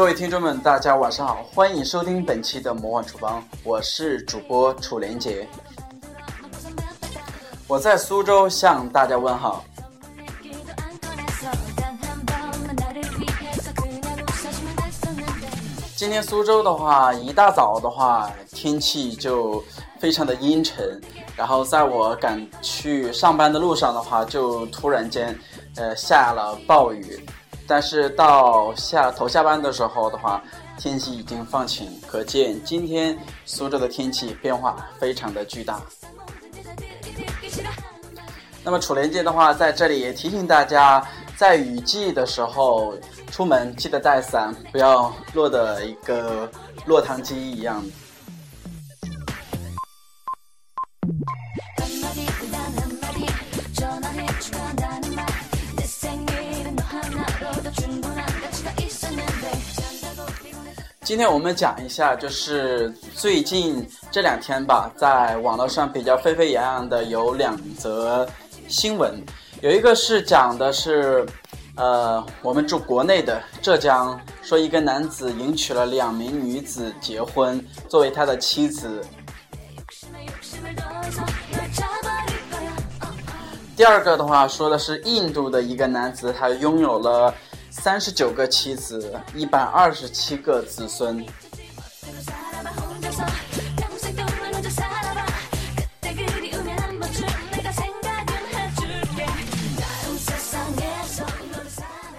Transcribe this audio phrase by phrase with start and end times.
[0.00, 5.46] 各位听众们，大家晚上好，欢迎收听本期的魔幻厨房，我是主播楚连杰，
[7.66, 9.62] 我在苏州向大家问好。
[15.94, 19.62] 今天苏州的话，一大早的话，天气就
[19.98, 20.98] 非常的阴沉，
[21.36, 25.38] 然后在我赶去上班的路上的话，就突然间，
[25.76, 27.22] 呃，下了暴雨。
[27.70, 30.42] 但是到下头下班的时候的话，
[30.76, 35.80] 天气已经放晴，可见今天苏州的天气变化非常的巨大。
[38.64, 42.92] 那么楚连杰的话，在这里也提醒大家，在雨季的时候
[43.30, 46.50] 出门记得带伞，不要落得一个
[46.86, 47.80] 落汤鸡一样。
[61.02, 68.24] 今天我们讲一下，就是最近这两天吧，在网络上比较沸沸扬扬的有两则
[68.68, 69.20] 新闻，
[69.60, 71.26] 有一个是讲的是，
[71.74, 79.04] 呃，我们住国内的浙江，说一个男子迎娶了两名女子结婚，作为他的妻子。
[83.76, 87.34] 第二个的话说的是印度的一个男子，他拥有了。
[87.82, 91.24] 三十九个妻子，一百二十七个子孙。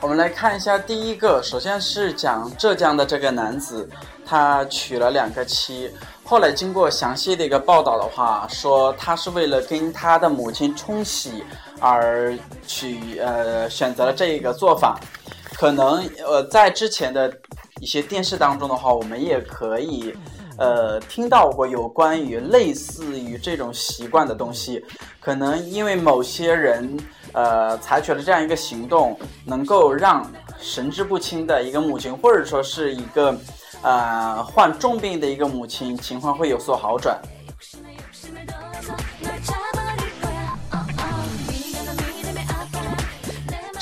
[0.00, 3.88] 我们来看一下第一个，首先是讲浙江的这个男子，
[4.26, 5.88] 他娶了两个妻。
[6.24, 11.44] 后来经过详细的一个报道的话，说他是为了跟他的母亲冲喜
[11.78, 14.98] 而去呃选择了这一个做法。
[15.56, 17.32] 可能呃，在之前的
[17.80, 20.14] 一些电视当中的话，我们也可以
[20.58, 24.84] 呃听到过有关于类似于这种习惯的东西。
[25.20, 26.98] 可能因为某些人
[27.32, 33.34] 呃采取了这样一个行动，能够让神志不清的一个母亲，或者说是一个
[33.82, 37.18] 呃患重病的一个母亲，情况会有所好转。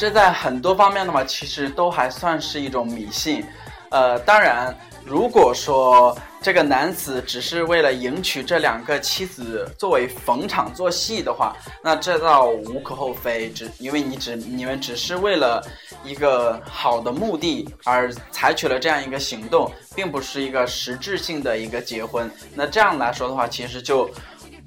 [0.02, 3.46] 这在很多方面的话，其实都还算是一种迷信。
[3.88, 13.48] 呃，当然，如果说这个男子只是为了迎娶这两个妻子作为逢场作戏的话，那这倒无可厚非。
[13.50, 15.64] 只因为你只你们只是为了
[16.02, 22.28] 一个好的目的而采取了这样一个行动，并不是一个实质性的一个结婚。
[22.56, 24.10] 那这样来说的话，其实就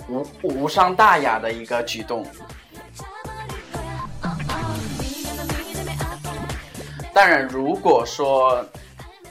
[0.07, 2.25] 无无伤大雅的一个举动。
[7.15, 8.61] 当然，如果说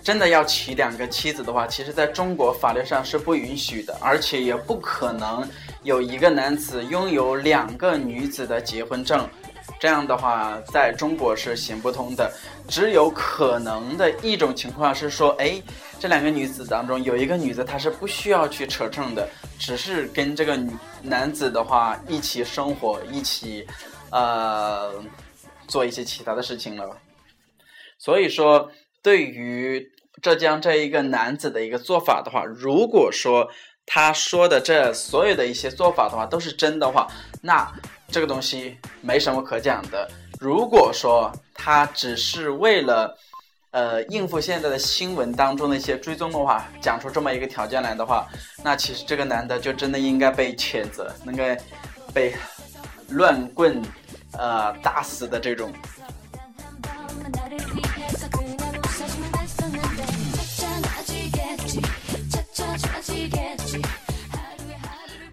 [0.03, 5.47] 真的要娶两个妻子的话，其实在中国法律上是不允许的，而且也不可能
[5.83, 9.28] 有一个男子拥有两个女子的结婚证。
[9.78, 12.33] 这样的话，在中国是行不通的。
[12.67, 15.62] 只有可能的一种情况是说，哎，
[16.01, 19.28] 这两个女子当中有一个女子她是不需要去扯证的，
[19.59, 20.59] 只是跟这个
[21.03, 23.66] 男子的话一起生活，一起
[24.09, 24.91] 呃
[25.69, 26.97] 做一些其他的事情了。
[28.04, 28.70] 所以说，
[29.03, 33.48] 对于浙江这一个男子的一个做法的话，如果说
[33.87, 37.10] 他说的这所有的一些做法的话都是真的话，
[37.41, 37.66] 那
[38.09, 40.06] 这个东西没什么可讲的。
[40.38, 43.16] 如果说他只是为了
[43.70, 48.28] 呃应付现在的新闻当中的一些追踪的话，讲出这么一个条件来的话，
[48.62, 51.59] 那其实这个男的就真的应该被谴责，应该
[52.12, 52.34] 被
[53.09, 53.81] 乱棍
[54.36, 55.72] 呃打死的这种。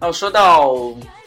[0.02, 0.66] 哦，说到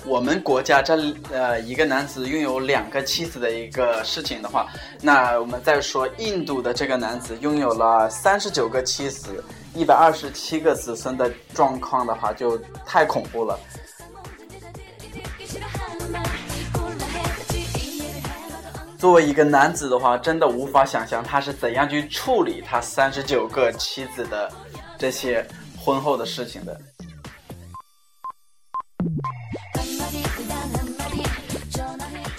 [0.05, 0.97] 我们国家这
[1.31, 4.67] 呃一个男子拥有两个妻子的一个事情的话，
[5.01, 9.41] 那我们再说印度的这个男子拥有了三十九个妻子、
[9.73, 13.57] 一百二十七个子孙的状况的话，就太恐怖了。
[18.99, 24.51] 作为一个男子的话，真的无法想象他是怎样去处理他三十九个妻子的
[24.97, 25.47] 这些
[25.77, 26.77] 婚后的事情的。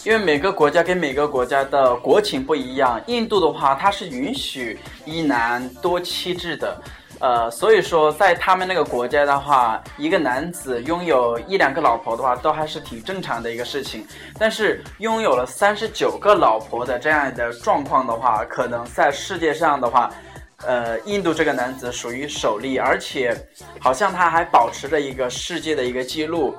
[0.06, 6.81] 因为每个国家跟每个国家的国情不一样，印度的话，它是允许一男多妻制的，
[7.19, 14.06] 呃，所以说在他们那个国家的话，一个男子拥有一两个老婆的话，都还是挺正常的一个事情。
[14.38, 20.08] 但是拥有了三十九个老婆的这样的状况的话，可能在世界上的话，
[20.64, 23.37] 呃，印度这个男子属于首例，而且
[23.81, 26.55] 好像他还保持着一个世界的一个记录，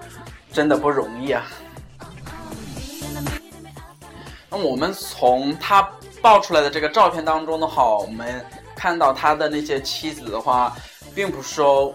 [0.51, 1.47] 真的不容易啊。
[4.63, 5.87] 我们从他
[6.21, 8.43] 爆出来的这个照片当中的话，我们
[8.75, 10.75] 看到他的那些妻子的话，
[11.13, 11.93] 并不是说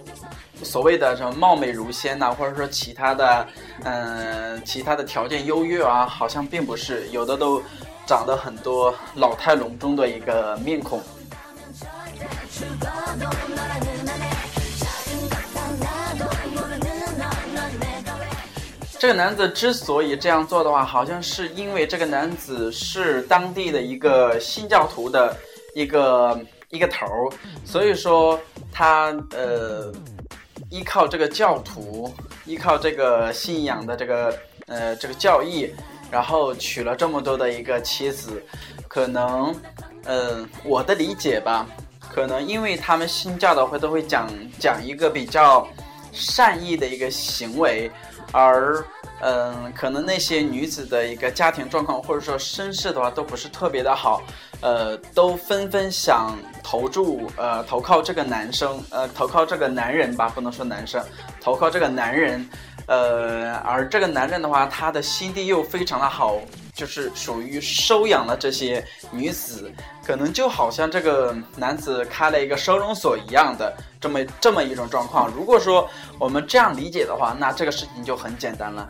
[0.63, 3.47] 所谓的什么貌美如仙呐，或者说其他的，
[3.85, 7.63] 嗯，其他的条件优越啊，好像并不是，有的都
[8.07, 11.01] 长得很多老态龙钟的一个面孔。
[19.03, 25.37] 这个男子之所以这样做的话，好像是因为这个男子是当地的一个新教徒的
[25.75, 26.41] 一个
[26.71, 27.29] 一个头儿，
[27.65, 28.39] 所以说
[28.71, 29.93] 他呃
[30.71, 32.15] 依靠这个教徒，
[32.45, 34.39] 依靠这个信仰的这个
[34.69, 35.69] 呃这个教义，
[36.09, 38.41] 然后娶了这么多的一个妻子，
[38.87, 39.53] 可能
[40.05, 41.67] 嗯我的理解吧，
[42.09, 44.29] 可能因为他们新教的会都会讲
[44.61, 45.67] 讲一个比较
[46.13, 47.91] 善意的一个行为。
[48.33, 48.85] 而，
[49.21, 54.23] 嗯，可能那些女子的一个家庭状况或者说身世的话都不是特别的好，
[54.61, 61.05] 呃，都纷纷想投注，呃，投靠这个男生，呃，投靠这个男人吧，不能说男生，
[61.41, 62.49] 投靠这个男人，
[62.87, 66.41] 呃，而这个男人的话，他的心地又非常的好。
[66.83, 69.73] 就是属于收养了这些女子，
[70.05, 75.31] 可能就好像这个男子开了一个收容所一样的这么这么一种状况。
[75.31, 75.89] 如果说
[76.19, 78.89] 我们这样理解的话，那这个事情就很简单了。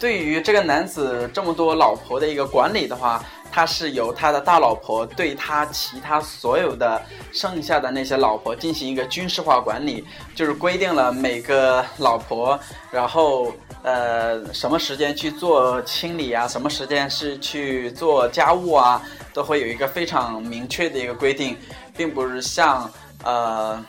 [0.00, 3.24] 对于这个男子这么多老婆的一个管理的话。
[3.54, 7.00] 他是由他的大老婆对他其他所有的
[7.32, 10.04] 剩下的那些老婆进行一个军事化管理，
[10.34, 12.58] 就是规定了每个老婆，
[12.90, 13.52] 然后
[13.84, 19.00] 呃什么时间去做清理啊，什么时间是去做家务啊，
[19.32, 21.56] 都会有一个非常明确的一个规定，
[21.96, 22.90] 并不是像
[23.22, 23.80] 呃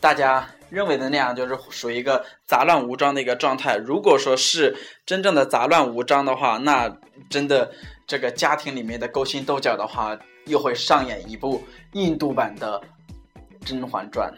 [0.00, 3.76] 大家认为的那样，就是属于一个杂乱无章的一个状态。
[3.76, 4.74] 如果说是
[5.04, 6.96] 真正的杂乱无章的话，那
[7.28, 7.70] 真的。
[8.10, 11.62] 这个家庭里面的勾心斗角的话，又会上演一部
[11.92, 12.76] 印度版的
[13.64, 14.28] 《甄嬛传》。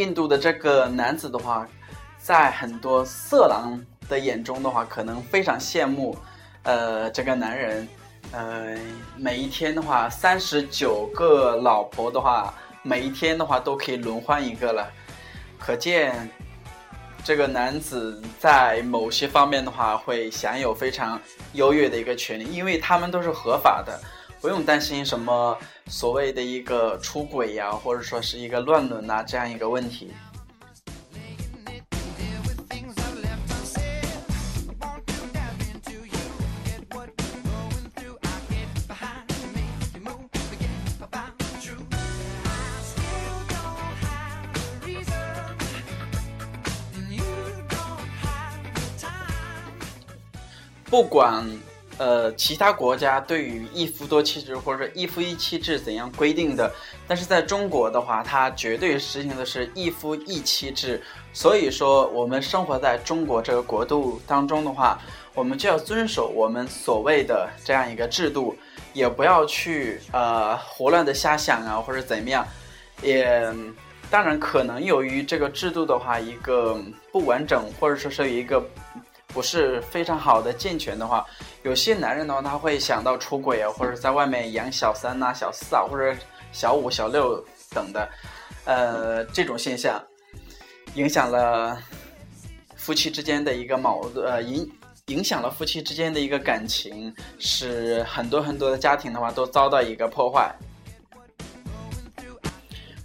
[0.00, 1.68] 印度的这个男子的话，
[2.16, 6.16] 在很多色狼的眼中的话，可能非常羡慕，
[6.62, 7.86] 呃，这个男人，
[8.32, 8.78] 呃，
[9.18, 14.90] 每一天的话，三十九个老婆的话，每一天的话都可以轮换一个了，
[15.58, 16.30] 可见
[17.22, 21.20] 这个男子在某些方面的话，会享有非常
[21.52, 24.00] 优越的一个权利，因为他们都是合法的。
[24.40, 25.56] 不用担心什么
[25.86, 30.10] 所谓的一个出轨呀，或者说是一个乱伦呐这样一个问题。
[50.86, 51.44] 不管。
[52.00, 56.72] 呃，其他国家对于一夫多妻制或者一夫一妻制怎样规定的？
[57.06, 61.02] 但是在中国的话，它绝对实行的是一夫一妻制。
[61.34, 64.98] 所以说，我们生活在中国这个国度当中的话，
[65.34, 68.56] 我们就要遵守我们所谓的这样一个制度，
[68.94, 72.46] 也不要去呃胡乱的瞎想啊，或者怎么样。
[73.02, 73.46] 也
[74.10, 76.80] 当然，可能由于这个制度的话一个
[77.12, 78.64] 不完整，或者说是一个。
[79.32, 81.24] 不是非常好的健全的话，
[81.62, 86.14] 有些男人的话，他会想到出轨啊，或者在外面养小三呐、小四啊，或者
[86.52, 88.08] 小五、小六等的，
[88.64, 90.02] 呃，这种现象
[90.94, 91.78] 影响了
[92.76, 94.70] 夫妻之间的一个矛盾，呃，影
[95.06, 100.52] 影响了夫妻之间的一个感情，使很多很多的家庭的话都遭到一个破坏。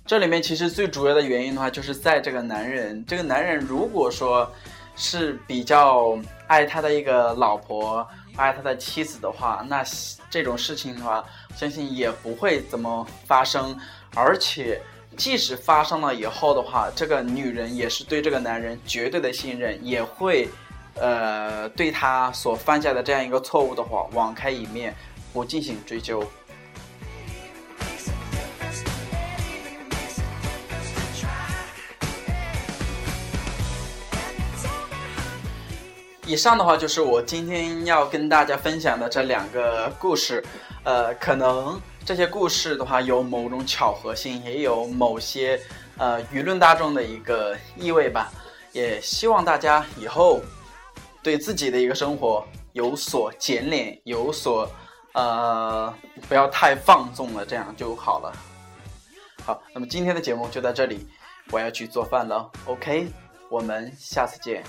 [0.05, 4.51] 这里面其实最主要的原因的话，就是在这个男人，这个男人如果说。
[4.95, 9.83] 是比较爱他的一个老婆，爱他的妻子的话，那
[10.29, 11.23] 这种事情的话，
[11.55, 13.77] 相信也不会怎么发生。
[14.15, 14.81] 而且，
[15.17, 20.47] 即使发生了以后的话，这个女人也是对这个男人绝对的信任，也会
[20.95, 24.95] 呃，对他所犯下的这样一个错误的话，网开一面，
[25.33, 26.23] 不进行追究。
[36.35, 40.43] 以上的话就是我今天要跟大家分享的这两个故事，
[40.83, 45.57] 呃，可能这些故事的话有某种巧合性，也有某些
[45.95, 48.33] 呃舆论大众的一个意味吧。
[48.73, 50.41] 也希望大家以后
[51.23, 54.69] 对自己的一个生活有所检点，有所
[55.13, 55.93] 呃
[56.27, 58.33] 不要太放纵了，这样就好了。
[59.45, 61.07] 好，那么今天的节目就到这里，
[61.49, 62.51] 我要去做饭了。
[62.65, 63.07] OK，
[63.49, 64.61] 我们下次见。